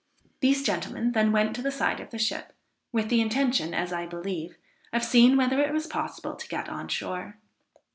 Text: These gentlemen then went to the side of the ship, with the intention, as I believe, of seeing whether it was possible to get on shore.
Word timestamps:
These 0.39 0.63
gentlemen 0.63 1.11
then 1.11 1.31
went 1.31 1.55
to 1.55 1.61
the 1.61 1.69
side 1.69 1.99
of 1.99 2.09
the 2.09 2.17
ship, 2.17 2.53
with 2.91 3.07
the 3.09 3.21
intention, 3.21 3.75
as 3.75 3.93
I 3.93 4.07
believe, 4.07 4.57
of 4.91 5.03
seeing 5.03 5.37
whether 5.37 5.61
it 5.63 5.71
was 5.71 5.85
possible 5.85 6.33
to 6.35 6.47
get 6.47 6.67
on 6.67 6.87
shore. 6.87 7.37